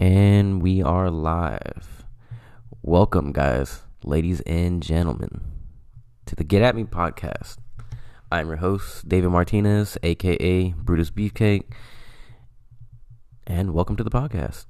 [0.00, 2.04] And we are live.
[2.82, 5.40] Welcome, guys, ladies and gentlemen,
[6.26, 7.58] to the Get At Me podcast.
[8.32, 11.72] I'm your host, David Martinez, aka Brutus Beefcake,
[13.46, 14.66] and welcome to the podcast.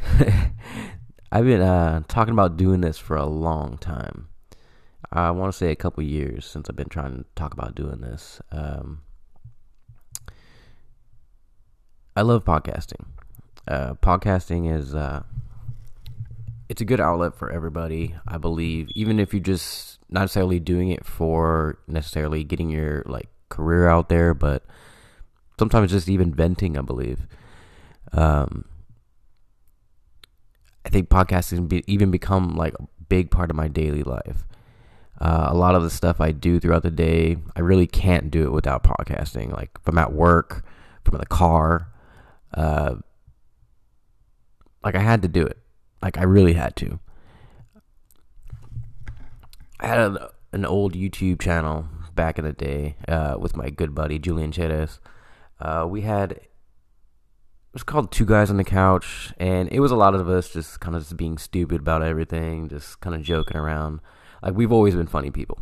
[1.30, 4.28] I've been uh, talking about doing this for a long time.
[5.12, 8.00] I want to say a couple years since I've been trying to talk about doing
[8.00, 8.40] this.
[8.50, 9.02] Um,
[12.16, 13.04] I love podcasting.
[13.68, 15.22] Uh, podcasting is uh,
[16.68, 18.14] it's a good outlet for everybody.
[18.26, 23.28] I believe, even if you're just not necessarily doing it for necessarily getting your like
[23.50, 24.64] career out there, but
[25.58, 26.78] sometimes just even venting.
[26.78, 27.26] I believe.
[28.12, 28.64] Um,
[30.86, 34.46] I think podcasting be, even become like a big part of my daily life.
[35.20, 38.44] Uh, a lot of the stuff I do throughout the day, I really can't do
[38.44, 39.52] it without podcasting.
[39.52, 40.64] Like if I'm at work,
[41.04, 41.88] from the car,
[42.54, 42.96] uh,
[44.84, 45.58] like I had to do it.
[46.02, 47.00] Like I really had to.
[49.80, 53.94] I had a, an old YouTube channel back in the day uh, with my good
[53.94, 54.98] buddy Julian Chedes.
[55.60, 56.32] Uh, we had
[57.68, 60.48] it was called Two Guys on the Couch, and it was a lot of us
[60.48, 64.00] just kind of just being stupid about everything, just kind of joking around.
[64.42, 65.58] Like we've always been funny people,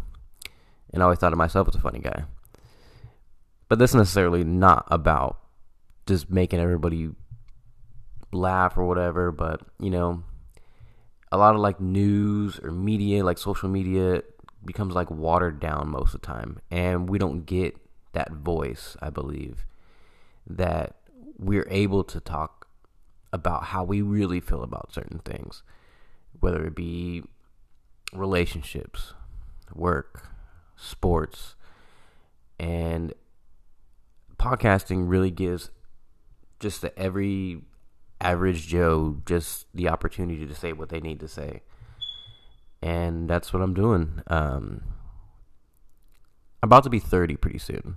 [0.93, 2.25] and I always thought of myself as a funny guy.
[3.69, 5.39] But this is necessarily not about
[6.07, 7.11] just making everybody
[8.37, 10.23] laugh or whatever, but you know,
[11.33, 14.23] a lot of like news or media, like social media,
[14.65, 17.77] becomes like watered down most of the time, and we don't get
[18.13, 18.97] that voice.
[19.01, 19.65] I believe
[20.47, 20.97] that
[21.39, 22.69] we're able to talk
[23.33, 25.63] about how we really feel about certain things,
[26.41, 27.23] whether it be
[28.13, 29.15] relationships,
[29.75, 30.29] work,
[30.77, 31.55] sports,
[32.59, 33.13] and
[34.39, 35.71] podcasting really gives
[36.61, 37.63] just the every
[38.21, 41.63] average Joe just the opportunity to say what they need to say.
[42.83, 44.23] And that's what I'm doing.
[44.27, 44.83] Um,
[46.63, 47.97] I'm about to be 30 pretty soon.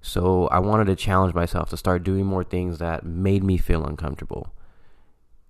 [0.00, 3.84] So I wanted to challenge myself to start doing more things that made me feel
[3.84, 4.54] uncomfortable.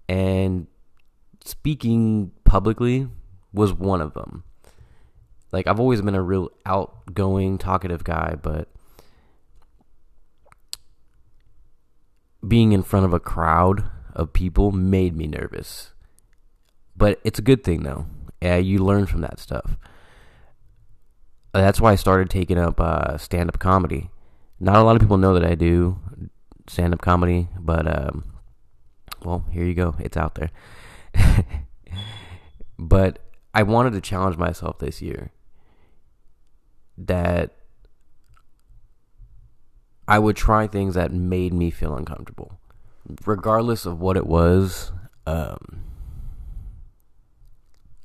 [0.09, 0.69] And
[1.45, 3.09] speaking publicly
[3.53, 4.45] was one of them.
[5.53, 8.69] Like I've always been a real outgoing, talkative guy, but
[12.47, 13.85] being in front of a crowd
[14.15, 15.93] of people made me nervous.
[16.97, 18.07] But it's a good thing though.
[18.41, 19.77] Yeah, you learn from that stuff.
[21.53, 24.11] That's why I started taking up uh, stand up comedy.
[24.61, 25.99] Not a lot of people know that I do
[26.69, 28.25] stand up comedy, but um,
[29.25, 29.97] well, here you go.
[29.99, 30.51] It's out there.
[32.79, 33.19] but
[33.53, 35.31] I wanted to challenge myself this year
[36.99, 37.57] that
[40.07, 42.59] I would try things that made me feel uncomfortable,
[43.25, 44.93] regardless of what it was.
[45.27, 45.85] Um,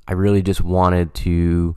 [0.07, 1.75] I really just wanted to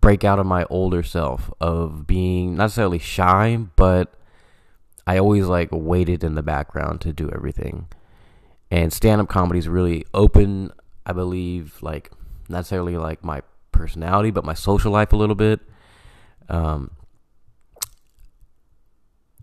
[0.00, 4.14] break out of my older self of being not necessarily shy, but
[5.06, 7.88] I always like waited in the background to do everything.
[8.70, 10.70] And stand up comedy is really open,
[11.06, 12.10] I believe, like
[12.48, 13.42] not necessarily like my
[13.72, 15.60] personality, but my social life a little bit.
[16.50, 16.90] Um,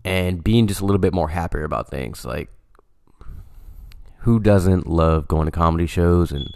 [0.06, 2.24] and being just a little bit more happier about things.
[2.24, 2.48] Like,
[4.20, 6.54] who doesn't love going to comedy shows and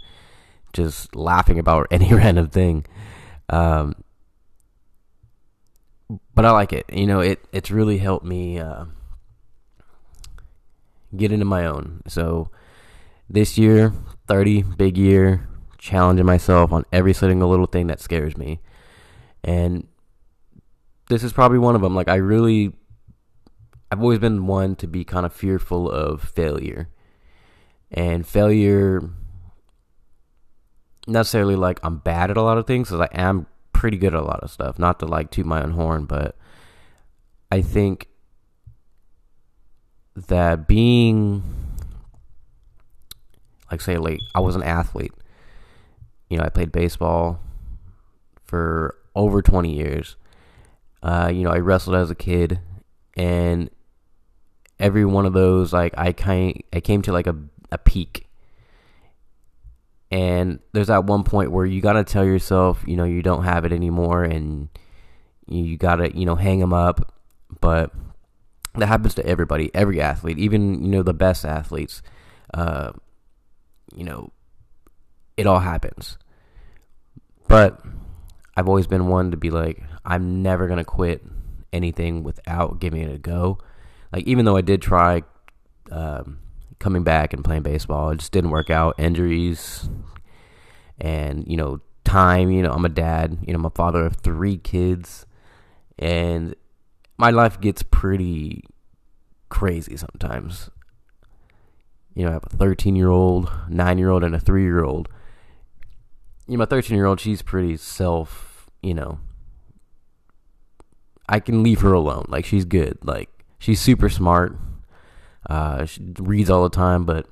[0.71, 2.85] just laughing about any random thing?
[3.49, 3.95] Um,
[6.33, 6.85] but I like it.
[6.91, 8.85] You know, it it's really helped me uh,
[11.15, 12.03] get into my own.
[12.07, 12.49] So
[13.29, 13.93] this year,
[14.27, 15.47] thirty big year,
[15.77, 18.61] challenging myself on every single little thing that scares me,
[19.43, 19.87] and
[21.09, 21.95] this is probably one of them.
[21.95, 22.73] Like I really
[23.91, 26.87] I've always been one to be kind of fearful of failure.
[27.91, 29.01] And failure,
[31.07, 34.21] necessarily like I'm bad at a lot of things, because I am pretty good at
[34.21, 34.79] a lot of stuff.
[34.79, 36.37] Not to like toot my own horn, but
[37.51, 38.07] I think
[40.15, 41.43] that being,
[43.69, 45.13] like, say, like, I was an athlete.
[46.29, 47.41] You know, I played baseball
[48.45, 50.15] for over 20 years.
[51.03, 52.61] Uh, you know, I wrestled as a kid,
[53.17, 53.69] and
[54.81, 57.35] every one of those like I kind I came to like a
[57.71, 58.27] a peak.
[60.09, 63.45] And there's that one point where you got to tell yourself, you know, you don't
[63.45, 64.67] have it anymore and
[65.47, 67.13] you got to, you know, hang them up,
[67.61, 67.93] but
[68.75, 72.01] that happens to everybody, every athlete, even, you know, the best athletes.
[72.53, 72.91] Uh
[73.93, 74.31] you know,
[75.37, 76.17] it all happens.
[77.47, 77.81] But
[78.55, 81.23] I've always been one to be like I'm never to quit
[81.71, 83.59] anything without giving it a go
[84.11, 85.23] like even though I did try
[85.91, 86.39] um,
[86.81, 88.09] coming back and playing baseball.
[88.09, 88.95] It just didn't work out.
[88.97, 89.89] Injuries
[90.99, 92.51] and, you know, time.
[92.51, 93.37] You know, I'm a dad.
[93.45, 95.25] You know, I'm a father of three kids.
[95.97, 96.55] And
[97.17, 98.63] my life gets pretty
[99.47, 100.69] crazy sometimes.
[102.15, 104.83] You know, I have a 13 year old, 9 year old, and a 3 year
[104.83, 105.07] old.
[106.47, 109.19] You know, my 13 year old, she's pretty self, you know,
[111.29, 112.25] I can leave her alone.
[112.27, 112.97] Like, she's good.
[113.03, 113.29] Like,
[113.61, 114.57] she's super smart.
[115.49, 117.27] Uh, she reads all the time, but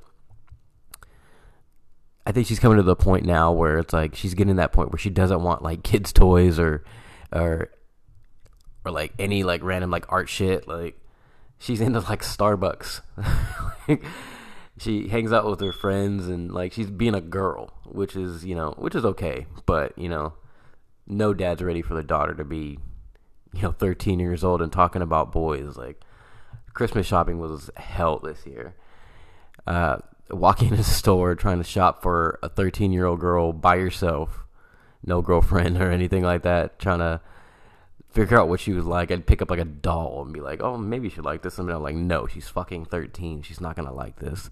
[2.25, 4.91] I think she's coming to the point now where it's like she's getting that point
[4.91, 6.85] where she doesn't want like kids' toys or
[7.33, 7.69] or
[8.85, 10.67] or like any like random like art shit.
[10.67, 10.99] Like
[11.57, 13.01] she's into like Starbucks.
[13.87, 14.03] like,
[14.77, 18.53] she hangs out with her friends and like she's being a girl, which is you
[18.53, 19.47] know which is okay.
[19.65, 20.33] But you know,
[21.07, 22.77] no dad's ready for the daughter to be
[23.53, 25.77] you know 13 years old and talking about boys.
[25.77, 26.03] Like
[26.73, 28.75] Christmas shopping was hell this year.
[29.67, 29.97] Uh,
[30.29, 34.45] walking in a store trying to shop for a 13 year old girl by yourself,
[35.05, 37.21] no girlfriend or anything like that, trying to
[38.09, 39.11] figure out what she was like.
[39.11, 41.59] I'd pick up like a doll and be like, oh, maybe she'd like this.
[41.59, 43.41] And I'm like, no, she's fucking 13.
[43.41, 44.49] She's not going to like this.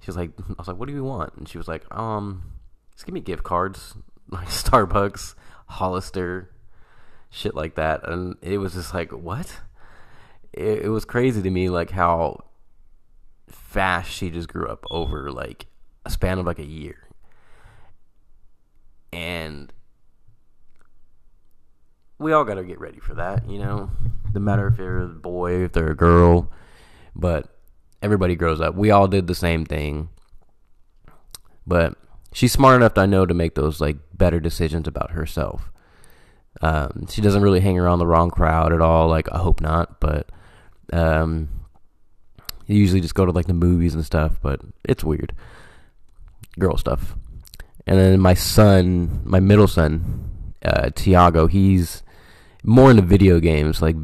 [0.00, 1.34] She was like, I was like, what do you want?
[1.36, 2.52] And she was like, um,
[2.92, 3.94] just give me gift cards,
[4.30, 5.34] like Starbucks,
[5.66, 6.50] Hollister,
[7.30, 8.08] shit like that.
[8.08, 9.60] And it was just like, what?
[10.56, 12.44] It, it was crazy to me, like how
[13.48, 15.66] fast she just grew up over like
[16.04, 17.08] a span of like a year.
[19.12, 19.72] And
[22.18, 23.90] we all got to get ready for that, you know.
[24.34, 26.50] No matter if they're a boy, if they're a girl,
[27.14, 27.48] but
[28.02, 28.74] everybody grows up.
[28.74, 30.08] We all did the same thing.
[31.66, 31.96] But
[32.32, 35.70] she's smart enough, I know, to make those like better decisions about herself.
[36.62, 39.08] Um, she doesn't really hang around the wrong crowd at all.
[39.08, 40.30] Like I hope not, but
[40.92, 41.48] um,
[42.66, 44.38] you usually just go to like the movies and stuff.
[44.42, 45.32] But it's weird,
[46.58, 47.14] girl stuff.
[47.86, 52.02] And then my son, my middle son, uh, Tiago, he's
[52.64, 53.96] more into video games like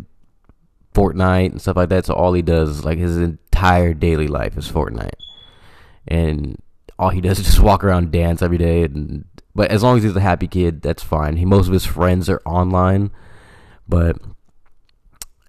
[0.94, 2.06] Fortnite and stuff like that.
[2.06, 5.18] So all he does is like his entire daily life is Fortnite,
[6.06, 6.56] and
[6.98, 8.84] all he does is just walk around, dance every day.
[8.84, 9.24] And
[9.54, 11.36] but as long as he's a happy kid, that's fine.
[11.36, 13.10] He most of his friends are online,
[13.88, 14.16] but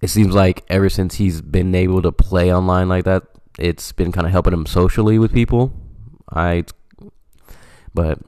[0.04, 3.24] it seems like ever since he's been able to play online like that,
[3.58, 5.72] it's been kind of helping him socially with people.
[6.30, 6.66] I,
[7.94, 8.20] but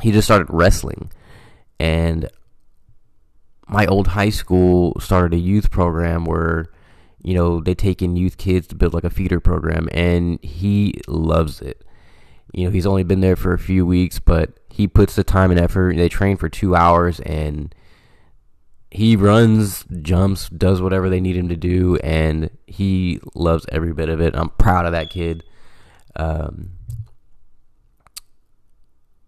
[0.00, 1.10] he just started wrestling,
[1.80, 2.28] and
[3.66, 6.66] my old high school started a youth program where
[7.24, 11.00] you know they take in youth kids to build like a feeder program and he
[11.08, 11.82] loves it
[12.52, 15.50] you know he's only been there for a few weeks but he puts the time
[15.50, 17.74] and effort they train for two hours and
[18.94, 24.08] he runs jumps does whatever they need him to do and he loves every bit
[24.08, 25.44] of it i'm proud of that kid
[26.16, 26.70] um,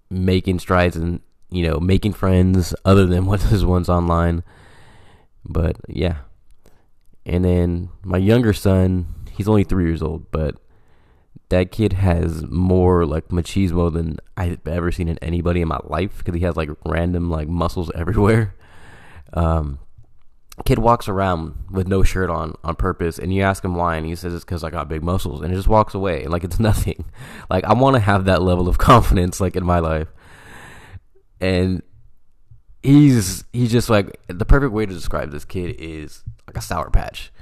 [0.08, 1.20] making strides and
[1.50, 4.42] you know, making friends other than what his ones online.
[5.44, 6.18] But yeah.
[7.24, 10.56] And then my younger son, he's only three years old, but
[11.48, 16.18] that kid has more like machismo than I've ever seen in anybody in my life
[16.18, 18.54] because he has like random like muscles everywhere.
[19.32, 19.78] Um,
[20.64, 24.06] kid walks around with no shirt on on purpose, and you ask him why, and
[24.06, 26.60] he says it's because I got big muscles, and he just walks away like it's
[26.60, 27.04] nothing.
[27.50, 30.08] Like I want to have that level of confidence like in my life
[31.40, 31.82] and
[32.82, 36.90] he's he's just like the perfect way to describe this kid is like a sour
[36.90, 37.32] patch.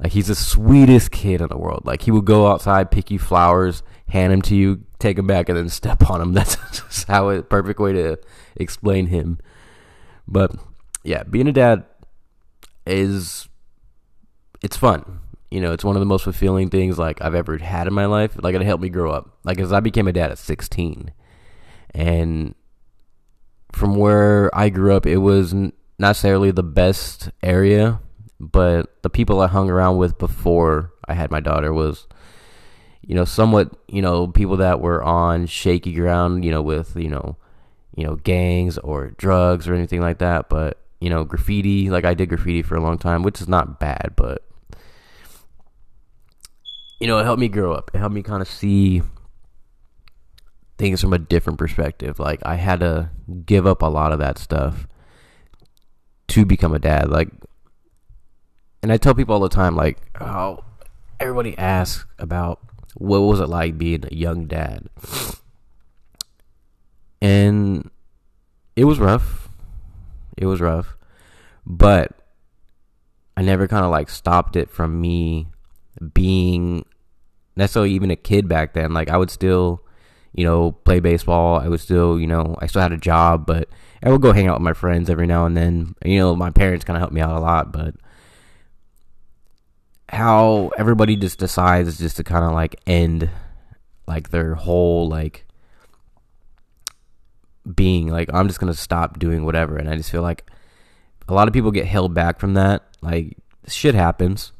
[0.00, 1.82] Like he's the sweetest kid in the world.
[1.84, 5.48] Like he would go outside, pick you flowers, hand them to you, take them back,
[5.48, 6.32] and then step on them.
[6.32, 8.18] That's how a perfect way to
[8.56, 9.38] explain him.
[10.26, 10.52] But
[11.04, 11.84] yeah, being a dad
[12.86, 13.48] is
[14.62, 15.20] it's fun.
[15.50, 18.06] You know, it's one of the most fulfilling things like I've ever had in my
[18.06, 18.36] life.
[18.42, 19.38] Like it helped me grow up.
[19.44, 21.12] Like as I became a dad at 16,
[21.94, 22.54] and
[23.72, 28.00] from where I grew up, it was not necessarily the best area,
[28.40, 32.06] but the people I hung around with before I had my daughter was,
[33.02, 37.08] you know, somewhat, you know, people that were on shaky ground, you know, with, you
[37.08, 37.36] know,
[37.96, 40.48] you know, gangs or drugs or anything like that.
[40.48, 43.78] But, you know, graffiti, like I did graffiti for a long time, which is not
[43.78, 44.42] bad, but,
[46.98, 47.90] you know, it helped me grow up.
[47.92, 49.02] It helped me kind of see
[50.78, 52.18] things from a different perspective.
[52.18, 53.10] Like I had to
[53.44, 54.86] give up a lot of that stuff
[56.28, 57.10] to become a dad.
[57.10, 57.28] Like,
[58.82, 60.64] and I tell people all the time, like, oh,
[61.20, 62.60] everybody asks about
[62.94, 64.88] what was it like being a young dad,
[67.20, 67.90] and
[68.74, 69.43] it was rough.
[70.36, 70.96] It was rough,
[71.66, 72.12] but
[73.36, 75.48] I never kind of like stopped it from me
[76.12, 76.84] being
[77.56, 78.92] necessarily even a kid back then.
[78.92, 79.82] Like I would still,
[80.32, 81.58] you know, play baseball.
[81.58, 83.68] I would still, you know, I still had a job, but
[84.02, 85.94] I would go hang out with my friends every now and then.
[86.04, 87.94] You know, my parents kind of helped me out a lot, but
[90.08, 93.30] how everybody just decides just to kind of like end
[94.06, 95.46] like their whole like
[97.72, 100.44] being like I'm just gonna stop doing whatever, and I just feel like
[101.28, 102.82] a lot of people get held back from that.
[103.00, 104.52] Like shit happens.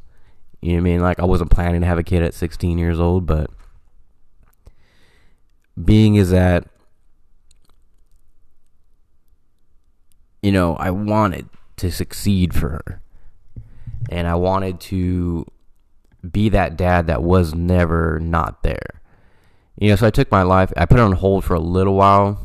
[0.60, 1.00] You know what I mean?
[1.00, 3.50] Like I wasn't planning to have a kid at 16 years old, but
[5.82, 6.68] being is that
[10.44, 13.00] you know, I wanted to succeed for her.
[14.10, 15.46] And I wanted to
[16.30, 19.00] be that dad that was never not there.
[19.78, 21.94] You know, so I took my life, I put it on hold for a little
[21.94, 22.43] while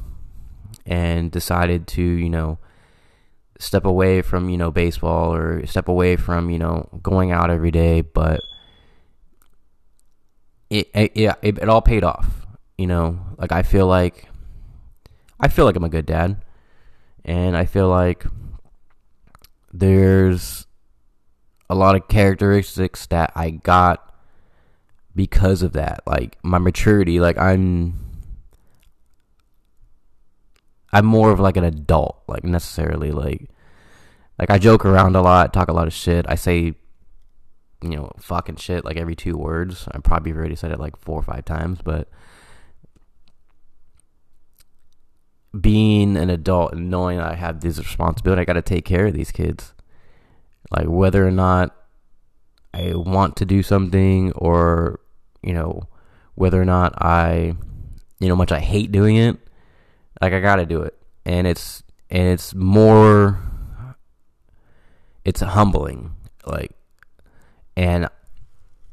[0.89, 2.57] and decided to, you know,
[3.59, 7.69] step away from, you know, baseball or step away from, you know, going out every
[7.69, 8.41] day, but
[10.69, 13.19] it it, it, it all paid off, you know?
[13.37, 14.27] Like I feel like
[15.39, 16.41] I feel like I'm a good dad
[17.23, 18.25] and I feel like
[19.71, 20.65] there's
[21.69, 24.11] a lot of characteristics that I got
[25.15, 26.01] because of that.
[26.07, 28.08] Like my maturity, like I'm
[30.91, 33.49] I'm more of like an adult, like necessarily like
[34.37, 36.25] like I joke around a lot, talk a lot of shit.
[36.27, 36.75] I say
[37.81, 39.87] you know, fucking shit like every two words.
[39.91, 42.09] I probably already said it like four or five times, but
[45.59, 49.13] being an adult and knowing I have this responsibility, I got to take care of
[49.13, 49.73] these kids.
[50.71, 51.75] Like whether or not
[52.73, 54.99] I want to do something or,
[55.41, 55.83] you know,
[56.35, 57.55] whether or not I,
[58.19, 59.37] you know, much I hate doing it,
[60.21, 60.97] like I got to do it.
[61.25, 63.39] And it's and it's more
[65.23, 66.71] it's humbling like
[67.75, 68.09] and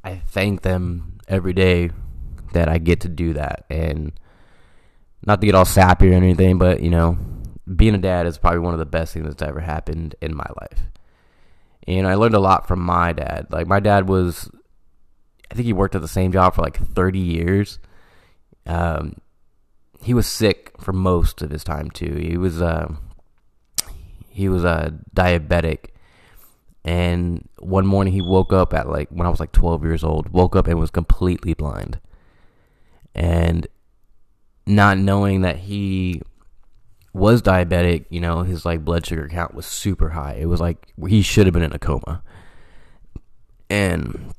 [0.05, 1.91] I thank them every day
[2.53, 4.13] that I get to do that and
[5.27, 7.19] not to get all sappy or anything, but you know,
[7.75, 10.47] being a dad is probably one of the best things that's ever happened in my
[10.61, 10.83] life.
[11.89, 13.49] And I learned a lot from my dad.
[13.51, 14.49] Like my dad was,
[15.51, 17.79] I think he worked at the same job for like 30 years.
[18.67, 19.17] Um,
[20.07, 22.15] he was sick for most of his time too.
[22.15, 22.95] He was, uh,
[24.29, 25.87] he was a uh, diabetic.
[26.85, 30.29] And one morning he woke up at like when I was like 12 years old,
[30.29, 31.99] woke up and was completely blind.
[33.17, 33.67] And
[34.65, 36.23] not knowing that he
[37.13, 40.35] was diabetic, you know, his like blood sugar count was super high.
[40.35, 42.23] It was like he should have been in a coma.
[43.69, 44.33] And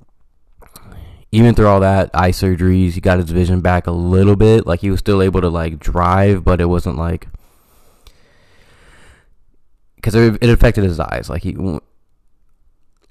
[1.31, 4.65] even through all that eye surgeries, he got his vision back a little bit.
[4.65, 7.27] Like he was still able to like drive, but it wasn't like
[9.95, 11.29] because it, it affected his eyes.
[11.29, 11.55] Like he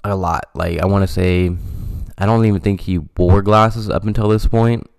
[0.03, 0.49] a lot.
[0.55, 1.55] Like I want to say,
[2.17, 4.89] I don't even think he wore glasses up until this point.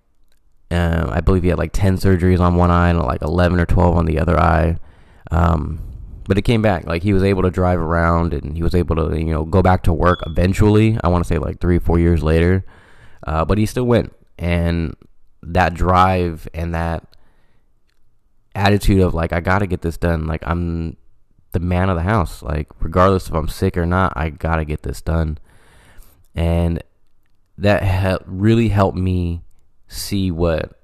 [0.70, 3.66] Um, I believe he had like 10 surgeries on one eye and like 11 or
[3.66, 4.76] 12 on the other eye.
[5.30, 5.80] Um,
[6.28, 6.87] but it came back.
[6.87, 9.62] Like he was able to drive around and he was able to, you know, go
[9.62, 10.98] back to work eventually.
[11.02, 12.64] I want to say like three, four years later.
[13.26, 14.12] Uh, but he still went.
[14.38, 14.94] And
[15.42, 17.04] that drive and that
[18.54, 20.26] attitude of like, I got to get this done.
[20.26, 20.96] Like I'm
[21.52, 22.42] the man of the house.
[22.42, 25.38] Like regardless if I'm sick or not, I got to get this done.
[26.34, 26.82] And
[27.56, 29.42] that ha- really helped me
[29.88, 30.80] see what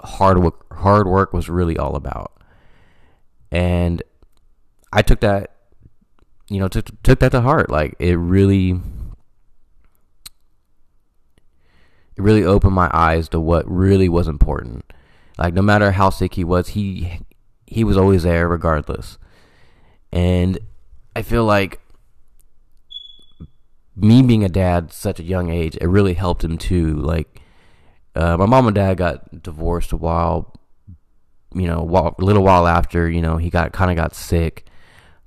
[0.00, 2.32] hard work, hard work was really all about.
[3.50, 4.02] And
[4.92, 5.56] I took that,
[6.48, 7.70] you know, took took that to heart.
[7.70, 8.80] Like it really,
[12.16, 14.84] it really opened my eyes to what really was important.
[15.38, 17.20] Like no matter how sick he was, he
[17.66, 19.18] he was always there regardless.
[20.12, 20.58] And
[21.16, 21.80] I feel like
[23.96, 26.94] me being a dad such a young age, it really helped him too.
[26.94, 27.40] Like
[28.14, 30.54] uh, my mom and dad got divorced a while,
[31.54, 34.66] you know, while, a little while after, you know, he got kind of got sick.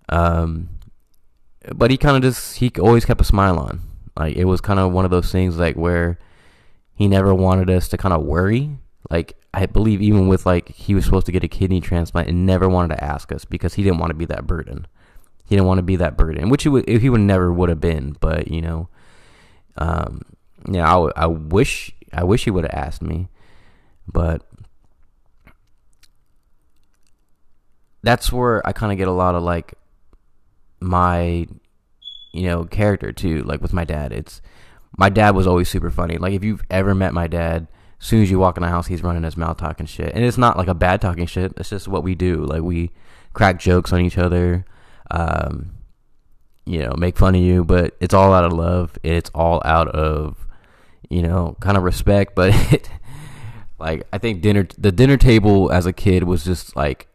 [0.10, 0.70] Um,
[1.74, 3.82] but he kind of just he always kept a smile on.
[4.18, 6.20] Like it was kind of one of those things like where
[6.96, 8.78] he never wanted us to kind of worry.
[9.10, 12.46] Like I believe even with like he was supposed to get a kidney transplant and
[12.46, 14.88] never wanted to ask us because he didn't want to be that burden.
[15.46, 17.82] He didn't want to be that burden, which he would he would never would have
[17.82, 18.18] been.
[18.20, 18.90] But you know,
[19.78, 20.22] um,
[20.68, 23.28] yeah, I, I wish I wish he would have asked me,
[24.12, 24.42] but
[28.02, 29.76] that's where I kind of get a lot of like
[30.80, 31.48] my
[32.32, 33.44] you know character too.
[33.44, 34.42] Like with my dad, it's
[34.98, 36.18] my dad was always super funny.
[36.18, 37.68] Like if you've ever met my dad,
[38.00, 40.24] as soon as you walk in the house, he's running his mouth talking shit, and
[40.24, 41.54] it's not like a bad talking shit.
[41.58, 42.46] It's just what we do.
[42.46, 42.92] Like we
[43.34, 44.66] crack jokes on each other.
[45.12, 45.72] Um,
[46.66, 48.98] you know, make fun of you, but it's all out of love.
[49.04, 50.46] It's all out of
[51.10, 52.90] you know, kind of respect, but it,
[53.80, 57.08] like I think dinner the dinner table as a kid was just like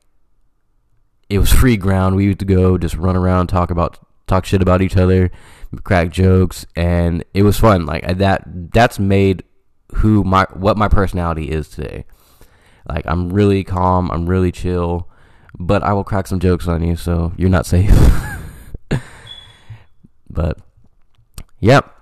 [1.28, 2.16] it was free ground.
[2.16, 3.98] We used to go just run around, talk about
[4.30, 5.30] talk shit about each other,
[5.84, 7.84] crack jokes, and it was fun.
[7.84, 9.42] Like that that's made
[9.96, 12.04] who my what my personality is today.
[12.88, 15.08] Like I'm really calm, I'm really chill,
[15.58, 17.92] but I will crack some jokes on you, so you're not safe.
[20.30, 20.58] but
[21.58, 21.96] yep.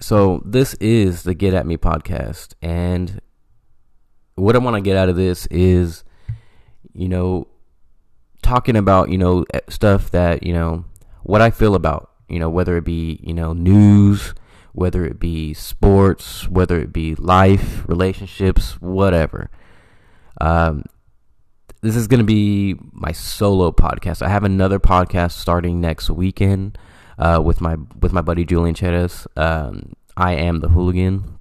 [0.00, 3.20] So this is the Get at Me podcast and
[4.36, 6.04] what I want to get out of this is
[6.94, 7.48] you know
[8.42, 10.84] talking about, you know, stuff that, you know,
[11.22, 14.34] what I feel about, you know, whether it be, you know, news,
[14.72, 19.50] whether it be sports, whether it be life, relationships, whatever.
[20.40, 20.84] Um,
[21.80, 24.22] this is going to be my solo podcast.
[24.22, 26.78] I have another podcast starting next weekend
[27.18, 29.26] uh, with my with my buddy Julian Cheres.
[29.36, 31.38] Um, I am the hooligan.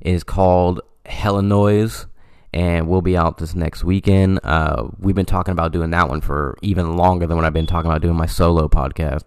[0.00, 2.06] It is called Hella Noise,
[2.52, 4.40] and we'll be out this next weekend.
[4.42, 7.66] Uh, we've been talking about doing that one for even longer than what I've been
[7.66, 9.22] talking about doing my solo podcast.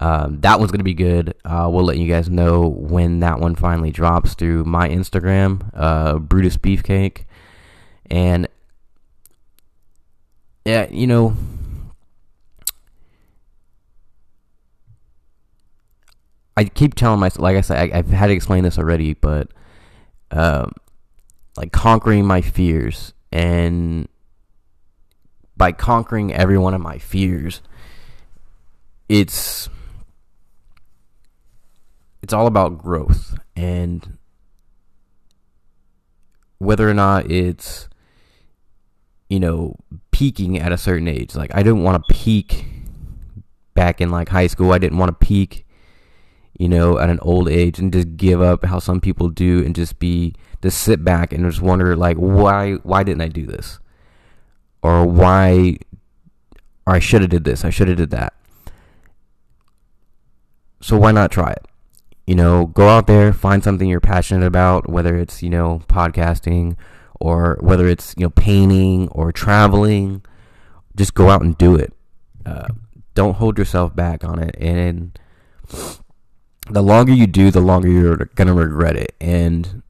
[0.00, 1.34] Um, that one's going to be good.
[1.44, 6.18] Uh, we'll let you guys know when that one finally drops through my Instagram, uh,
[6.18, 7.24] Brutus Beefcake.
[8.10, 8.48] And
[10.64, 11.36] yeah, you know,
[16.56, 19.50] I keep telling myself, like I said, I, have had to explain this already, but
[20.30, 20.72] um,
[21.60, 23.12] like conquering my fears.
[23.30, 24.08] And
[25.56, 27.60] by conquering every one of my fears
[29.10, 29.68] it's
[32.22, 33.36] it's all about growth.
[33.56, 34.16] And
[36.58, 37.88] whether or not it's
[39.28, 39.76] you know
[40.12, 41.34] peaking at a certain age.
[41.34, 42.64] Like i didn't want to peak
[43.74, 44.72] back in like high school.
[44.72, 45.66] I didn't want to peak
[46.58, 49.74] you know at an old age and just give up how some people do and
[49.74, 53.78] just be just sit back and just wonder like why why didn't I do this?
[54.82, 55.78] Or why
[56.86, 58.34] or I should have did this, I should have did that.
[60.80, 61.66] So why not try it?
[62.26, 66.76] You know, go out there, find something you're passionate about, whether it's, you know, podcasting
[67.20, 70.22] or whether it's, you know, painting or traveling.
[70.96, 71.92] Just go out and do it.
[72.46, 72.68] Uh,
[73.14, 74.54] don't hold yourself back on it.
[74.58, 75.18] And
[76.68, 79.14] the longer you do, the longer you're going to regret it.
[79.20, 79.82] And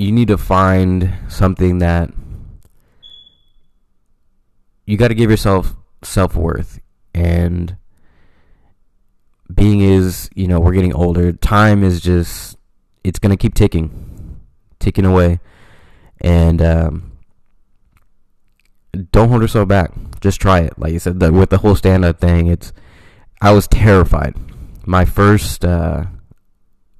[0.00, 2.10] you need to find something that
[4.86, 6.80] you got to give yourself self worth.
[7.12, 7.76] And
[9.52, 11.32] being is, you know, we're getting older.
[11.32, 12.56] Time is just,
[13.04, 14.40] it's going to keep ticking,
[14.78, 15.38] ticking away.
[16.22, 17.12] And, um,
[19.12, 19.92] don't hold yourself back.
[20.20, 20.78] Just try it.
[20.78, 22.72] Like you said, the, with the whole stand up thing, it's,
[23.42, 24.34] I was terrified.
[24.86, 26.06] My first, uh,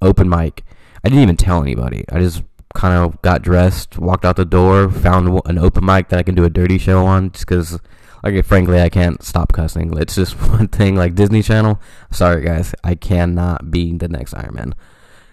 [0.03, 0.65] open mic,
[1.03, 2.05] I didn't even tell anybody.
[2.13, 2.43] I just
[2.75, 6.35] kind of got dressed, walked out the door, found an open mic that I can
[6.35, 7.81] do a dirty show on, just because,
[8.23, 9.97] like, frankly, I can't stop cussing.
[9.99, 11.81] It's just one thing, like Disney Channel.
[12.11, 14.75] Sorry, guys, I cannot be the next Iron Man.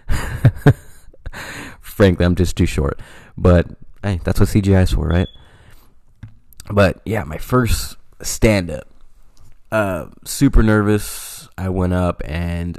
[1.80, 3.00] frankly, I'm just too short.
[3.36, 3.66] But
[4.02, 5.28] hey, that's what CGI is for, right?
[6.70, 8.86] But yeah, my first stand up.
[9.70, 11.48] Uh, super nervous.
[11.58, 12.78] I went up and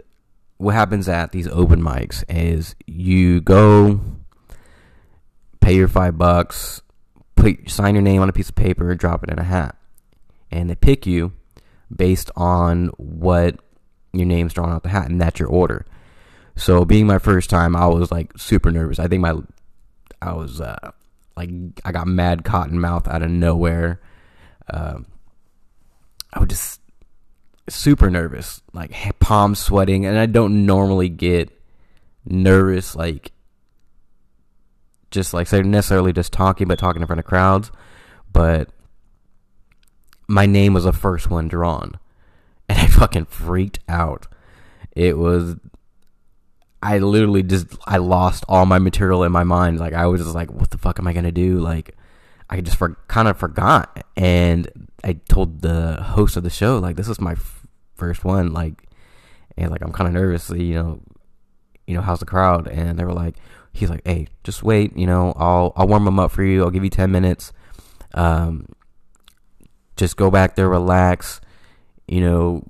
[0.57, 4.01] what happens at these open mics is you go
[5.61, 6.81] pay your five bucks,
[7.35, 9.75] put sign your name on a piece of paper, drop it in a hat,
[10.51, 11.33] and they pick you
[11.93, 13.59] based on what
[14.13, 15.85] your name's drawn out the hat, and that's your order.
[16.55, 18.99] So, being my first time, I was like super nervous.
[18.99, 19.35] I think my,
[20.21, 20.91] I was uh,
[21.37, 21.49] like,
[21.85, 24.01] I got mad cotton mouth out of nowhere.
[24.69, 24.99] Uh,
[26.33, 26.81] I was just
[27.69, 31.49] super nervous, like palms sweating, and I don't normally get
[32.25, 33.31] nervous like
[35.11, 37.71] just like say necessarily just talking, but talking in front of crowds.
[38.31, 38.69] But
[40.27, 41.99] my name was the first one drawn,
[42.67, 44.27] and I fucking freaked out.
[44.95, 45.55] It was,
[46.81, 49.79] I literally just I lost all my material in my mind.
[49.79, 51.59] Like I was just like, what the fuck am I gonna do?
[51.59, 51.95] Like
[52.49, 56.95] I just for, kind of forgot, and I told the host of the show like
[56.95, 58.83] this is my f- first one, like,
[59.57, 61.01] and like I'm kind of nervous, you know,
[61.89, 63.35] you know how's the crowd, and they were like
[63.73, 64.95] he's like, "Hey, just wait.
[64.95, 66.63] You know, I'll I'll warm them up for you.
[66.63, 67.51] I'll give you ten minutes.
[68.13, 68.67] Um,
[69.97, 71.41] just go back there, relax.
[72.07, 72.67] You know,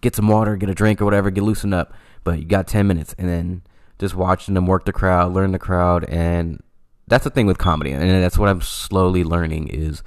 [0.00, 1.94] get some water, get a drink or whatever, get loosened up.
[2.24, 3.62] But you got ten minutes, and then
[4.00, 6.60] just watching them work the crowd, learn the crowd, and
[7.06, 10.02] that's the thing with comedy, and that's what I'm slowly learning is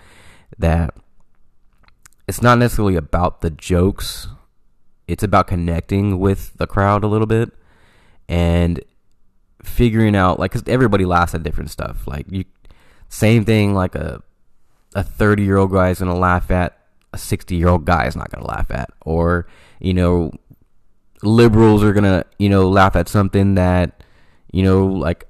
[0.59, 0.93] that
[2.27, 4.27] it's not necessarily about the jokes
[5.07, 7.51] it's about connecting with the crowd a little bit
[8.27, 8.81] and
[9.63, 12.07] figuring out like cuz everybody laughs at different stuff.
[12.07, 12.45] Like you
[13.09, 14.21] same thing like a
[14.95, 16.77] a 30-year-old guy is to laugh at
[17.11, 19.45] a 60-year-old guy is not to laugh at or
[19.79, 20.31] you know
[21.25, 24.03] liberals are to, you know, laugh at something that
[24.51, 25.27] you know like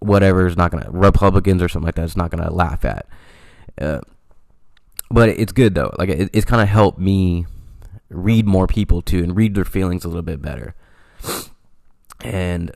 [0.00, 3.06] whatever is not to Republicans or something like that is not to laugh at.
[3.80, 4.00] Uh,
[5.10, 5.94] but it's good though.
[5.98, 7.46] Like it, it's kind of helped me
[8.08, 10.74] read more people too and read their feelings a little bit better.
[12.20, 12.72] And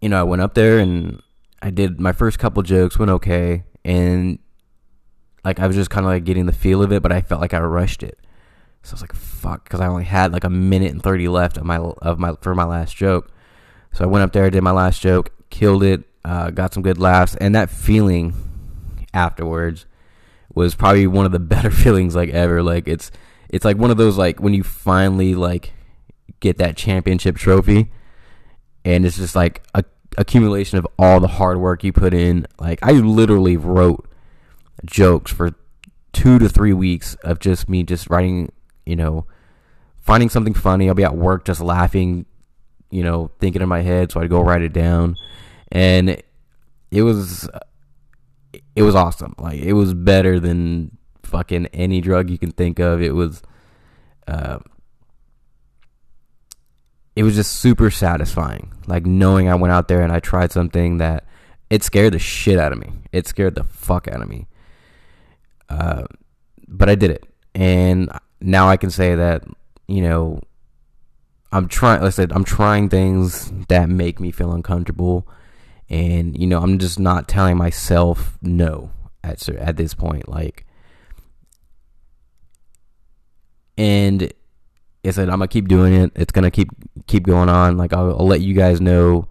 [0.00, 1.22] you know, I went up there and
[1.62, 4.38] I did my first couple jokes went okay and
[5.44, 7.40] like I was just kind of like getting the feel of it, but I felt
[7.40, 8.18] like I rushed it.
[8.82, 11.56] So I was like, "Fuck," because I only had like a minute and thirty left
[11.56, 13.30] of my of my for my last joke.
[13.92, 16.98] So I went up there, did my last joke, killed it, uh, got some good
[16.98, 18.34] laughs, and that feeling
[19.14, 19.86] afterwards
[20.52, 22.62] was probably one of the better feelings like ever.
[22.62, 23.12] Like it's
[23.48, 25.72] it's like one of those like when you finally like
[26.46, 27.90] get that championship trophy
[28.84, 29.84] and it's just like a
[30.16, 32.46] accumulation of all the hard work you put in.
[32.58, 34.08] Like I literally wrote
[34.84, 35.54] jokes for
[36.12, 38.52] 2 to 3 weeks of just me just writing,
[38.86, 39.26] you know,
[39.98, 40.88] finding something funny.
[40.88, 42.26] I'll be at work just laughing,
[42.90, 45.16] you know, thinking in my head, so I'd go write it down.
[45.72, 46.22] And
[46.90, 47.48] it was
[48.74, 49.34] it was awesome.
[49.36, 53.02] Like it was better than fucking any drug you can think of.
[53.02, 53.42] It was
[54.28, 54.58] uh
[57.16, 58.72] it was just super satisfying.
[58.86, 61.24] Like knowing I went out there and I tried something that
[61.70, 62.92] it scared the shit out of me.
[63.10, 64.46] It scared the fuck out of me.
[65.68, 66.04] Uh,
[66.68, 67.24] but I did it,
[67.54, 69.42] and now I can say that
[69.88, 70.40] you know
[71.50, 72.00] I'm trying.
[72.00, 75.26] Like I said, I'm trying things that make me feel uncomfortable,
[75.88, 78.90] and you know I'm just not telling myself no
[79.24, 80.28] at at this point.
[80.28, 80.66] Like,
[83.76, 84.32] and
[85.06, 86.12] I said I'm gonna keep doing it.
[86.14, 86.68] It's gonna keep
[87.06, 87.76] keep going on.
[87.76, 89.28] Like I'll, I'll let you guys know,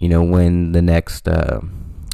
[0.00, 1.60] you know, when the next uh,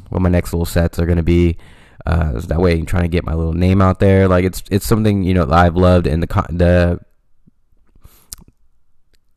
[0.09, 1.57] when my next little sets are gonna be.
[2.05, 4.29] Uh, so that way, I'm trying to get my little name out there.
[4.29, 7.01] Like it's it's something you know I've loved, and the the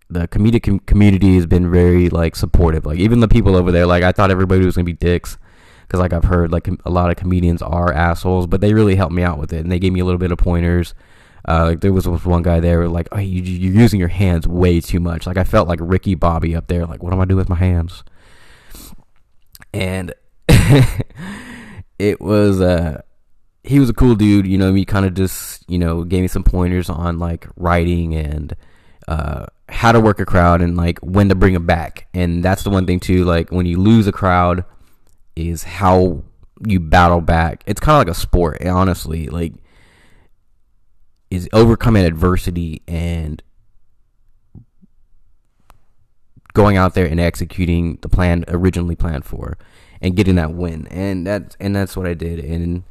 [0.10, 2.86] the comedic com- community has been very like supportive.
[2.86, 5.38] Like even the people over there, like I thought everybody was gonna be dicks
[5.82, 9.14] because like I've heard like a lot of comedians are assholes, but they really helped
[9.14, 10.94] me out with it, and they gave me a little bit of pointers.
[11.48, 14.80] Uh, like there was one guy there like, oh, you, you're using your hands way
[14.82, 15.26] too much.
[15.26, 16.86] Like I felt like Ricky Bobby up there.
[16.86, 18.04] Like what am I doing with my hands?
[19.74, 20.14] And
[22.00, 23.02] it was uh
[23.64, 24.48] he was a cool dude.
[24.48, 28.16] You know, he kind of just you know gave me some pointers on like writing
[28.16, 28.56] and
[29.08, 32.08] uh how to work a crowd and like when to bring them back.
[32.14, 33.24] And that's the one thing too.
[33.26, 34.66] Like when you lose a crowd,
[35.40, 36.24] is how
[36.66, 37.64] you battle back.
[37.66, 39.28] It's kind of like a sport, honestly.
[39.28, 39.54] Like
[41.30, 43.44] is overcoming adversity and
[46.54, 49.58] going out there and executing the plan originally planned for
[50.02, 50.88] and getting that win.
[50.88, 52.40] And that's and that's what I did.
[52.40, 52.84] And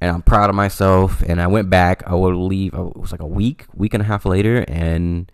[0.00, 1.22] and I'm proud of myself.
[1.22, 2.02] And I went back.
[2.06, 5.30] I would leave it was like a week week and a half later and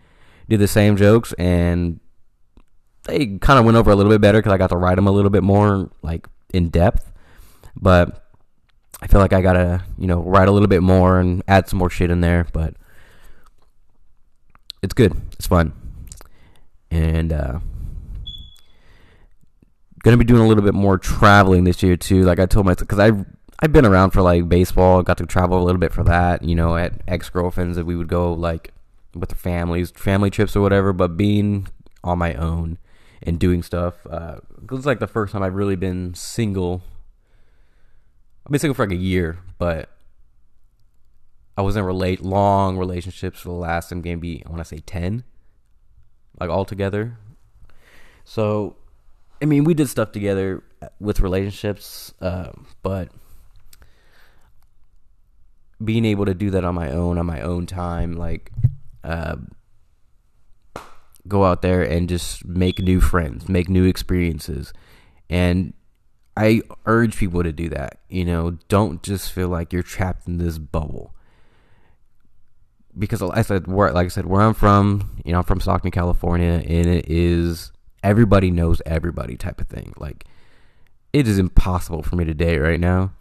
[0.49, 1.33] did the same jokes.
[1.35, 2.01] And
[3.05, 5.07] they kind of went over a little bit better because I got to write them
[5.07, 7.13] a little bit more like in depth.
[7.77, 8.28] But
[9.01, 11.79] I feel like I gotta, you know, write a little bit more and add some
[11.79, 12.75] more shit in there, but
[14.83, 15.15] it's good.
[15.33, 15.73] It's fun.
[16.91, 17.61] And uh
[20.03, 22.23] gonna be doing a little bit more traveling this year too.
[22.23, 23.25] Like I told myself cuz I've
[23.61, 26.55] I've been around for like baseball, got to travel a little bit for that, you
[26.55, 28.73] know, at ex-girlfriends that we would go like
[29.15, 31.69] with the families, family trips or whatever, but being
[32.05, 32.79] on my own
[33.23, 34.37] and doing stuff uh
[34.71, 36.83] it's like the first time I've really been single
[38.49, 39.91] I've been single for like a year, but
[41.59, 44.65] I was in relate long relationships for the last I'm gonna be I want to
[44.65, 45.23] say ten,
[46.41, 47.19] like all together.
[48.25, 48.77] So,
[49.43, 50.65] I mean, we did stuff together
[50.99, 53.11] with relationships, uh, but
[55.85, 58.51] being able to do that on my own, on my own time, like
[59.05, 59.37] uh,
[61.27, 64.73] go out there and just make new friends, make new experiences,
[65.29, 65.75] and
[66.39, 67.99] I urge people to do that.
[68.09, 71.13] You know, don't just feel like you're trapped in this bubble.
[72.97, 75.61] Because like I said, where like I said, where I'm from, you know, I'm from
[75.61, 77.73] Stockton, California, and it is
[78.05, 79.93] everybody knows everybody type of thing.
[79.99, 80.27] Like
[81.13, 83.13] it is impossible for me to date right now.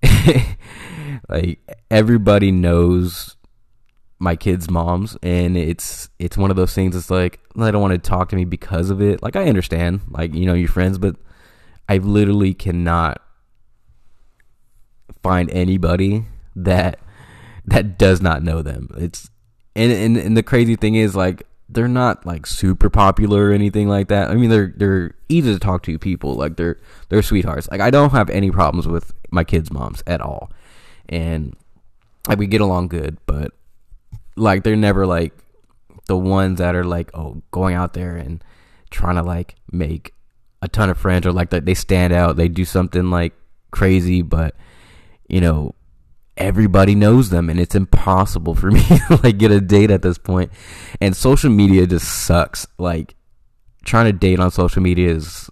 [1.28, 1.58] like
[1.90, 3.34] everybody knows
[4.20, 6.94] my kids' moms, and it's it's one of those things.
[6.94, 9.20] It's like they don't want to talk to me because of it.
[9.20, 11.16] Like I understand, like you know, your friends, but
[11.92, 13.20] I literally cannot
[15.22, 16.24] find anybody
[16.56, 16.98] that
[17.66, 18.88] that does not know them.
[18.96, 19.28] It's
[19.76, 23.88] and, and and the crazy thing is like they're not like super popular or anything
[23.88, 24.30] like that.
[24.30, 26.32] I mean, they're they're easy to talk to people.
[26.32, 27.68] Like they're they're sweethearts.
[27.70, 30.50] Like I don't have any problems with my kids' moms at all,
[31.10, 31.54] and
[32.26, 33.18] like we get along good.
[33.26, 33.52] But
[34.34, 35.34] like they're never like
[36.08, 38.42] the ones that are like oh going out there and
[38.88, 40.14] trying to like make
[40.62, 42.36] a ton of friends or like that they stand out.
[42.36, 43.34] They do something like
[43.70, 44.54] crazy, but
[45.28, 45.74] you know
[46.36, 50.18] everybody knows them and it's impossible for me to like get a date at this
[50.18, 50.50] point.
[51.00, 52.66] And social media just sucks.
[52.78, 53.14] Like
[53.84, 55.50] trying to date on social media is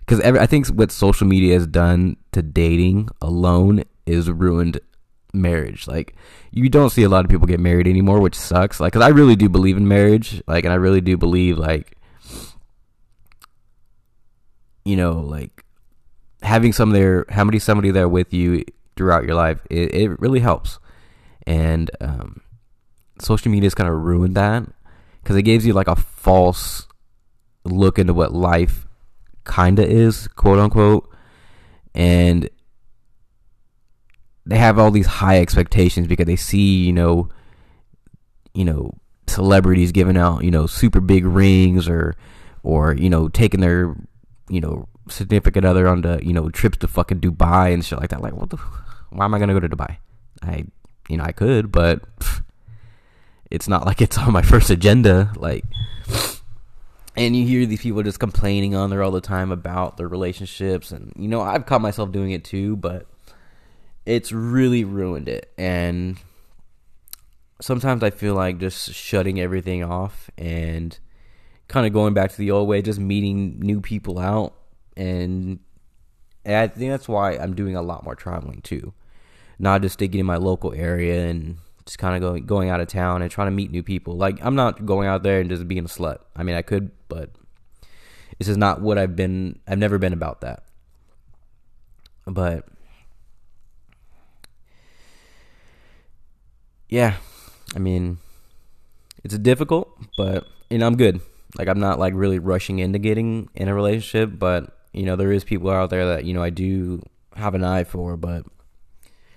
[0.00, 4.80] because i think what social media has done to dating alone is ruined
[5.32, 5.86] marriage.
[5.86, 6.14] Like
[6.50, 8.80] you don't see a lot of people get married anymore which sucks.
[8.80, 11.95] Like because i really do believe in marriage like and i really do believe like
[14.86, 15.64] you know like
[16.42, 18.64] having some there having somebody there with you
[18.96, 20.78] throughout your life, it, it really helps.
[21.46, 22.40] And um,
[23.20, 24.64] social media has kind of ruined that
[25.22, 26.86] because it gives you like a false
[27.64, 28.86] look into what life
[29.44, 31.08] kind of is, quote unquote.
[31.94, 32.48] And
[34.44, 37.28] they have all these high expectations because they see, you know,
[38.54, 38.94] you know,
[39.26, 42.14] celebrities giving out, you know, super big rings or,
[42.62, 43.96] or you know, taking their,
[44.48, 48.10] you know, significant other on the, you know, trips to fucking Dubai and shit like
[48.10, 48.22] that.
[48.22, 48.56] Like, what the,
[49.10, 49.96] why am I gonna go to Dubai?
[50.42, 50.64] I,
[51.08, 52.02] you know, I could, but
[53.50, 55.32] it's not like it's on my first agenda.
[55.36, 55.64] Like,
[57.16, 60.92] and you hear these people just complaining on there all the time about their relationships,
[60.92, 63.06] and you know, I've caught myself doing it too, but
[64.04, 65.52] it's really ruined it.
[65.58, 66.18] And
[67.60, 70.96] sometimes I feel like just shutting everything off and
[71.68, 74.54] kind of going back to the old way, just meeting new people out
[74.96, 75.58] and
[76.44, 78.94] and I think that's why I'm doing a lot more traveling too.
[79.58, 82.86] Not just sticking in my local area and just kind of going going out of
[82.86, 84.16] town and trying to meet new people.
[84.16, 86.18] Like I'm not going out there and just being a slut.
[86.36, 87.30] I mean, I could, but
[88.38, 89.58] this is not what I've been.
[89.66, 90.62] I've never been about that.
[92.26, 92.66] But
[96.88, 97.16] yeah,
[97.74, 98.18] I mean,
[99.24, 101.20] it's difficult, but you know, I'm good.
[101.58, 105.32] Like I'm not like really rushing into getting in a relationship, but you know, there
[105.32, 107.02] is people out there that, you know, I do
[107.34, 108.44] have an eye for, but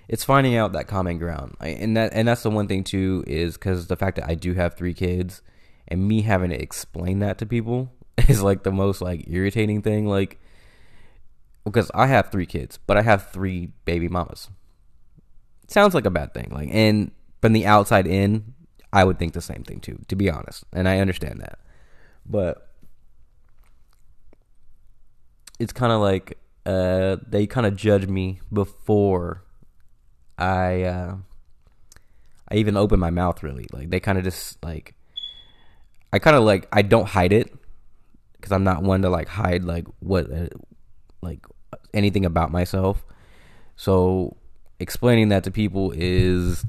[0.08, 1.56] it's finding out that common ground.
[1.60, 4.36] I, and that and that's the one thing too is cuz the fact that I
[4.36, 5.42] do have 3 kids
[5.88, 7.92] and me having to explain that to people
[8.28, 10.40] is like the most like irritating thing like
[11.64, 14.50] because I have 3 kids, but I have 3 baby mamas.
[15.68, 16.50] Sounds like a bad thing.
[16.52, 18.56] Like and from the outside in,
[18.92, 20.64] I would think the same thing too, to be honest.
[20.74, 21.60] And I understand that.
[22.30, 22.70] But
[25.60, 29.44] it's kind of like uh, they kind of judge me before
[30.38, 31.16] I uh,
[32.48, 33.44] I even open my mouth.
[33.44, 34.94] Really, like they kind of just like
[36.14, 37.54] I kind of like I don't hide it
[38.34, 40.48] because I'm not one to like hide like what uh,
[41.22, 41.46] like
[41.94, 43.04] anything about myself.
[43.76, 44.38] So
[44.80, 46.66] explaining that to people is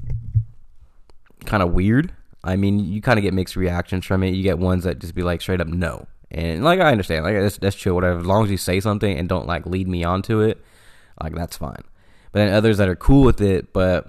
[1.45, 2.13] kind of weird.
[2.43, 4.33] I mean, you kind of get mixed reactions from it.
[4.33, 7.35] You get ones that just be like straight up no, and like I understand, like
[7.35, 8.19] that's that's chill, whatever.
[8.19, 10.63] As long as you say something and don't like lead me onto it,
[11.21, 11.83] like that's fine.
[12.31, 14.07] But then others that are cool with it, but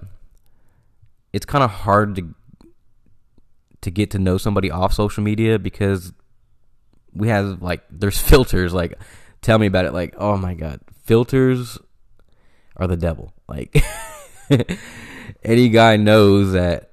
[1.32, 2.34] it's kind of hard to
[3.80, 6.12] to get to know somebody off social media because
[7.12, 8.72] we have like there's filters.
[8.72, 8.98] Like,
[9.42, 9.92] tell me about it.
[9.92, 11.78] Like, oh my god, filters
[12.76, 13.34] are the devil.
[13.48, 13.84] Like,
[15.44, 16.91] any guy knows that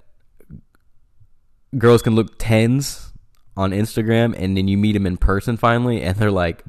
[1.77, 3.13] girls can look tens
[3.55, 6.63] on Instagram and then you meet them in person finally and they're like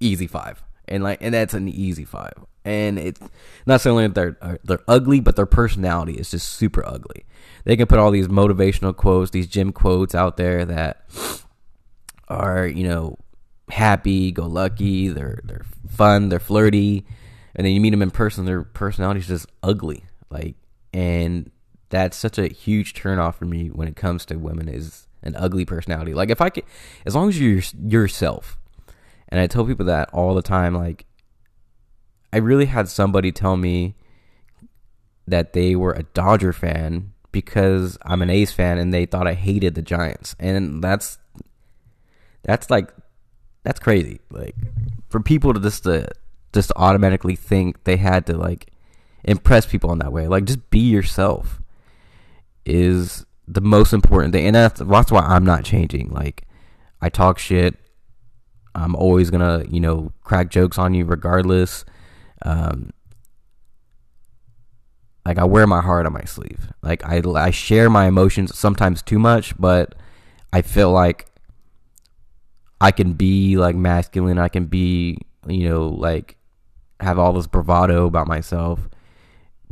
[0.00, 0.62] easy five.
[0.88, 2.34] And like and that's an easy five.
[2.64, 3.20] And it's
[3.66, 7.24] not only that they're uh, they're ugly, but their personality is just super ugly.
[7.64, 11.04] They can put all these motivational quotes, these gym quotes out there that
[12.28, 13.18] are, you know,
[13.68, 17.06] happy, go lucky, they're they're fun, they're flirty,
[17.54, 20.04] and then you meet them in person, their personality is just ugly.
[20.30, 20.56] Like
[20.92, 21.50] and
[21.92, 25.66] that's such a huge turnoff for me when it comes to women is an ugly
[25.66, 26.14] personality.
[26.14, 26.64] Like if I can,
[27.04, 28.58] as long as you're yourself,
[29.28, 30.74] and I tell people that all the time.
[30.74, 31.04] Like
[32.32, 33.94] I really had somebody tell me
[35.28, 39.34] that they were a Dodger fan because I'm an A's fan, and they thought I
[39.34, 41.18] hated the Giants, and that's
[42.42, 42.90] that's like
[43.64, 44.20] that's crazy.
[44.30, 44.56] Like
[45.10, 46.08] for people to just to
[46.54, 48.70] just automatically think they had to like
[49.24, 50.26] impress people in that way.
[50.26, 51.61] Like just be yourself
[52.64, 56.10] is the most important thing, and that's that's why I'm not changing.
[56.10, 56.46] Like,
[57.00, 57.76] I talk shit.
[58.74, 61.84] I'm always gonna, you know, crack jokes on you regardless.
[62.42, 62.92] Um,
[65.24, 66.72] like I wear my heart on my sleeve.
[66.82, 69.94] Like I I share my emotions sometimes too much, but
[70.52, 71.26] I feel like
[72.80, 74.38] I can be like masculine.
[74.38, 76.36] I can be you know like
[77.00, 78.88] have all this bravado about myself,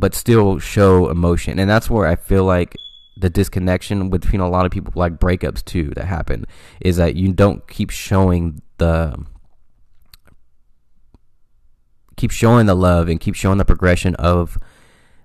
[0.00, 1.58] but still show emotion.
[1.58, 2.74] And that's where I feel like
[3.18, 6.46] the disconnection between a lot of people like breakups too that happen
[6.80, 9.14] is that you don't keep showing the
[12.16, 14.56] keep showing the love and keep showing the progression of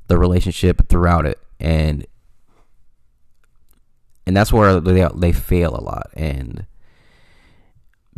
[0.08, 2.06] the relationship throughout it and
[4.28, 6.66] and that's where they they fail a lot and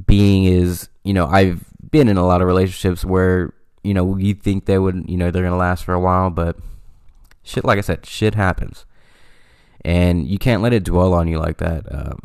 [0.07, 3.53] being is you know I've been in a lot of relationships where
[3.87, 6.57] you know you think they would you know they're gonna last for a while but
[7.43, 8.85] shit like I said shit happens
[9.85, 12.19] and you can't let it dwell on you like that um,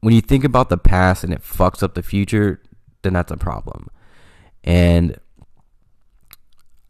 [0.00, 2.60] when you think about the past and it fucks up the future
[3.02, 3.88] then that's a problem
[4.64, 5.18] and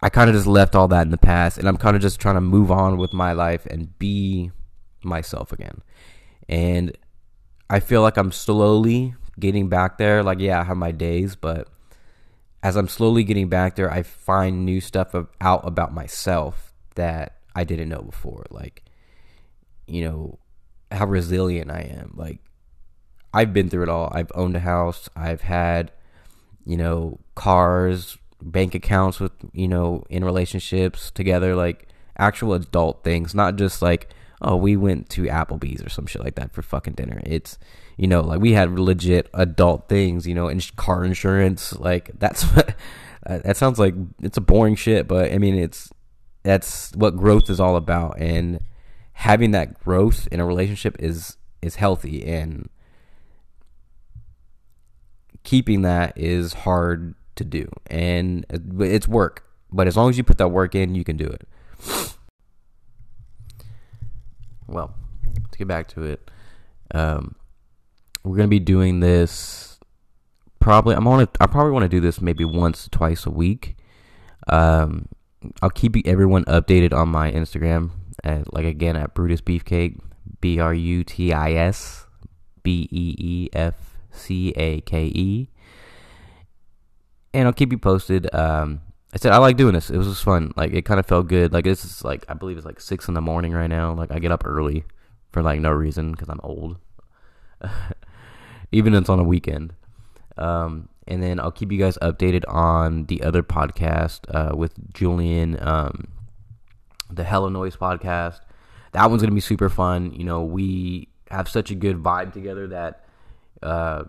[0.03, 2.20] I kind of just left all that in the past and I'm kind of just
[2.20, 4.51] trying to move on with my life and be
[5.05, 5.81] myself again.
[6.48, 6.96] And
[7.70, 10.25] I feel like I'm slowly getting back there.
[10.25, 11.68] Like, yeah, I have my days, but
[12.62, 17.64] as I'm slowly getting back there, I find new stuff out about myself that I
[17.64, 18.46] didn't know before.
[18.51, 18.85] Like,
[19.87, 20.38] you know,
[20.90, 22.12] how resilient I am.
[22.14, 22.38] Like,
[23.35, 24.11] I've been through it all.
[24.14, 25.09] I've owned a house.
[25.16, 25.92] I've had
[26.64, 33.35] you know, cars, bank accounts with, you know, in relationships together, like actual adult things,
[33.35, 34.09] not just like,
[34.42, 37.20] oh, we went to Applebee's or some shit like that for fucking dinner.
[37.24, 37.59] It's,
[37.96, 41.72] you know, like we had legit adult things, you know, and car insurance.
[41.78, 42.74] Like that's what,
[43.26, 45.90] uh, that sounds like it's a boring shit, but I mean, it's,
[46.42, 48.18] that's what growth is all about.
[48.18, 48.61] And
[49.12, 52.68] having that growth in a relationship is, is healthy and,
[55.44, 59.44] keeping that is hard to do, and uh, it's work.
[59.70, 61.48] But as long as you put that work in, you can do it.
[64.66, 64.94] Well,
[65.51, 66.31] to get back to it,
[66.94, 67.35] um,
[68.25, 69.79] we're gonna be doing this
[70.61, 70.94] probably.
[70.94, 71.29] I'm on.
[71.40, 73.77] I probably want to do this maybe once, twice a week.
[74.48, 75.09] Um,
[75.61, 77.90] I'll keep everyone updated on my Instagram,
[78.25, 80.01] at, like again at Brutus Beefcake,
[80.40, 82.07] B R U T I S
[82.62, 83.75] B E E F
[84.11, 85.48] C A K E.
[87.35, 88.33] And I'll keep you posted.
[88.35, 89.90] Um, I said I like doing this.
[89.90, 90.53] It was just fun.
[90.57, 91.53] Like it kind of felt good.
[91.53, 93.92] Like this is like I believe it's like six in the morning right now.
[93.92, 94.85] Like I get up early
[95.31, 96.79] for like no reason because I'm old.
[98.72, 99.75] Even if it's on a weekend.
[100.38, 105.59] Um, and then I'll keep you guys updated on the other podcast uh, with Julian,
[105.61, 106.09] um,
[107.11, 108.40] the Hella Noise podcast.
[108.92, 110.12] That one's gonna be super fun.
[110.12, 113.05] You know, we have such a good vibe together that
[113.62, 114.05] uh,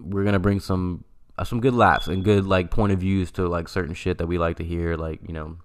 [0.00, 1.04] we're gonna bring some
[1.38, 4.26] uh, some good laughs and good like point of views to like certain shit that
[4.26, 5.56] we like to hear, like you know,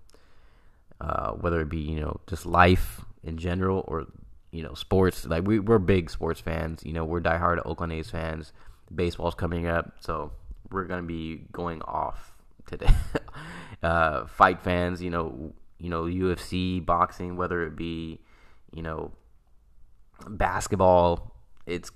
[1.01, 4.05] uh, whether it be you know just life in general or
[4.51, 5.25] you know sports.
[5.25, 6.83] Like we we're big sports fans.
[6.85, 8.53] You know, we're diehard Oakland A's fans.
[8.93, 10.31] Baseball's coming up, so
[10.69, 12.33] we're gonna be going off
[12.67, 12.93] today.
[13.83, 18.19] uh, fight fans, you know, you know UFC, boxing, whether it be
[18.71, 19.11] you know
[20.29, 21.35] basketball.
[21.65, 21.91] It's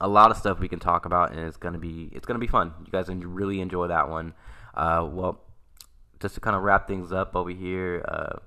[0.00, 2.46] a lot of stuff we can talk about, and it's gonna be it's gonna be
[2.46, 2.72] fun.
[2.84, 4.34] You guys really enjoy that one.
[4.74, 5.40] Uh, well,
[6.20, 8.04] just to kind of wrap things up over here.
[8.06, 8.38] Uh,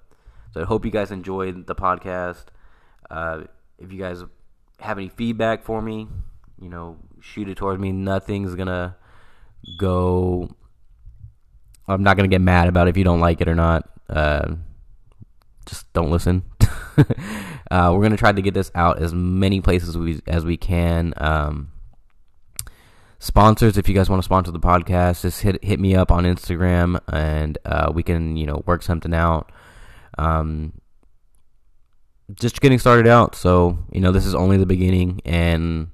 [0.51, 2.45] so I hope you guys enjoyed the podcast.
[3.09, 3.43] Uh,
[3.77, 4.23] if you guys
[4.79, 6.07] have any feedback for me,
[6.61, 7.91] you know, shoot it towards me.
[7.91, 8.95] Nothing's gonna
[9.77, 10.49] go.
[11.87, 13.89] I'm not gonna get mad about if you don't like it or not.
[14.07, 14.55] Uh,
[15.65, 16.43] just don't listen.
[17.71, 21.13] uh, we're gonna try to get this out as many places we, as we can.
[21.17, 21.71] Um,
[23.19, 26.23] sponsors, if you guys want to sponsor the podcast, just hit hit me up on
[26.23, 29.51] Instagram, and uh, we can you know work something out.
[30.17, 30.73] Um,
[32.33, 35.89] just getting started out, so you know this is only the beginning, and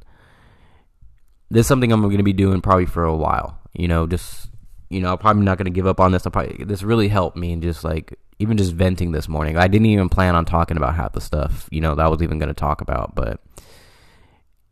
[1.49, 3.59] this is something I'm going to be doing probably for a while.
[3.73, 4.49] You know, just
[4.89, 6.25] you know, I'm probably not going to give up on this.
[6.25, 9.57] I'll probably this really helped me, and just like even just venting this morning.
[9.57, 12.21] I didn't even plan on talking about half the stuff, you know, that I was
[12.21, 13.15] even going to talk about.
[13.15, 13.39] But,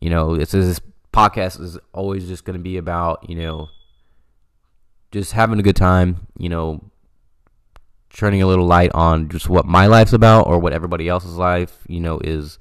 [0.00, 0.80] you know, this, this
[1.12, 3.68] podcast is always just going to be about, you know,
[5.12, 6.90] just having a good time, you know,
[8.10, 11.78] turning a little light on just what my life's about or what everybody else's life,
[11.88, 12.58] you know, is,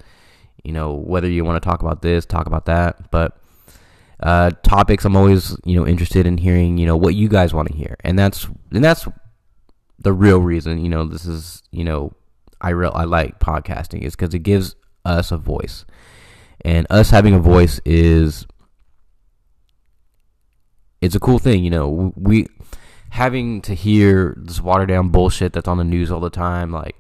[0.64, 3.12] you know, whether you want to talk about this, talk about that.
[3.12, 3.38] But,
[4.22, 7.68] uh, topics I'm always, you know, interested in hearing, you know, what you guys want
[7.68, 7.98] to hear.
[8.06, 9.06] And that's, and that's
[10.00, 12.14] the real reason, you know, this is, you know,
[12.62, 14.76] I real I like podcasting is because it gives
[15.06, 15.86] us a voice,
[16.62, 18.48] and us having a voice is
[21.02, 22.14] it's a cool thing, you know.
[22.16, 22.48] We
[23.10, 26.96] having to hear this watered down bullshit that's on the news all the time, like,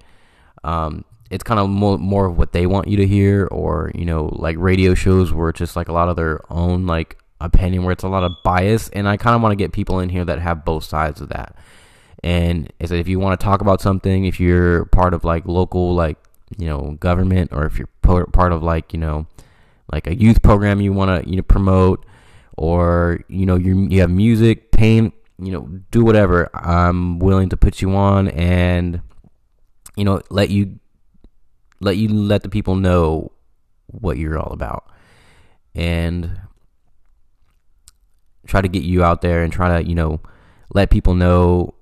[0.63, 4.05] um, it's kind of more, more of what they want you to hear, or you
[4.05, 7.83] know, like radio shows where it's just like a lot of their own like opinion,
[7.83, 10.09] where it's a lot of bias, and I kind of want to get people in
[10.09, 11.55] here that have both sides of that.
[12.24, 15.93] And it's if you want to talk about something, if you're part of like local
[15.93, 16.17] like
[16.57, 19.28] you know government, or if you're part of like you know
[19.91, 22.05] like a youth program you want to you know promote,
[22.57, 26.49] or you know you you have music, paint, you know, do whatever.
[26.53, 29.01] I'm willing to put you on and
[29.97, 30.80] you know let you
[31.82, 33.32] let you let the people know
[33.88, 34.86] what you're all about
[35.76, 36.39] and
[38.47, 40.21] try to get you out there and try to you know
[40.74, 41.74] let people know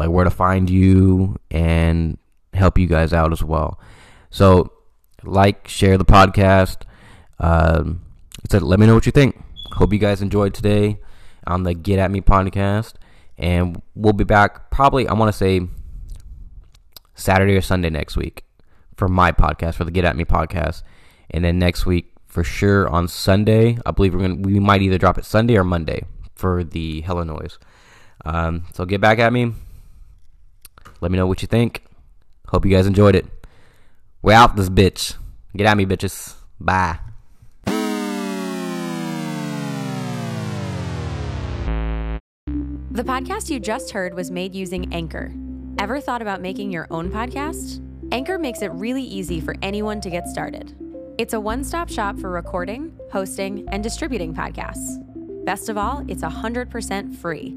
[0.00, 2.18] like where to find you and
[2.52, 3.78] help you guys out as well
[4.30, 4.72] so
[5.22, 6.78] like share the podcast
[7.38, 8.00] um,
[8.48, 9.40] said let me know what you think
[9.72, 10.98] hope you guys enjoyed today
[11.46, 12.94] on the get at me podcast
[13.38, 15.60] and we'll be back probably i want to say
[17.14, 18.44] saturday or sunday next week
[19.00, 20.82] for my podcast, for the Get At Me podcast.
[21.30, 24.98] And then next week, for sure, on Sunday, I believe we're gonna we might either
[24.98, 26.04] drop it Sunday or Monday
[26.36, 27.58] for the Hella Noise.
[28.24, 29.54] Um, so get back at me.
[31.00, 31.82] Let me know what you think.
[32.48, 33.26] Hope you guys enjoyed it.
[34.22, 35.16] We're out this bitch.
[35.56, 36.34] Get at me, bitches.
[36.58, 36.98] Bye.
[42.92, 45.32] The podcast you just heard was made using Anchor.
[45.78, 47.80] Ever thought about making your own podcast?
[48.12, 50.74] Anchor makes it really easy for anyone to get started.
[51.16, 54.98] It's a one stop shop for recording, hosting, and distributing podcasts.
[55.44, 57.56] Best of all, it's 100% free.